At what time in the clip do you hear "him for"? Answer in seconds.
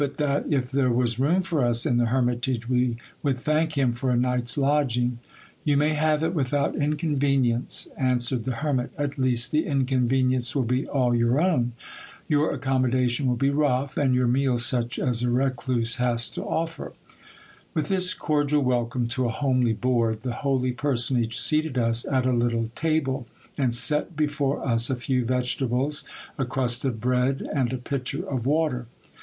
3.77-4.09